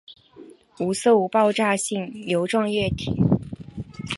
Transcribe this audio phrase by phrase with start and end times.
[0.79, 3.13] 无色无爆炸性油状液体。